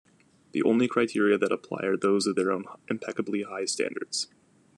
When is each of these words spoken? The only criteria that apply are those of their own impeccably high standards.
The 0.53 0.63
only 0.63 0.87
criteria 0.87 1.37
that 1.37 1.51
apply 1.51 1.81
are 1.85 1.95
those 1.95 2.25
of 2.25 2.35
their 2.35 2.51
own 2.51 2.65
impeccably 2.89 3.43
high 3.43 3.65
standards. 3.65 4.29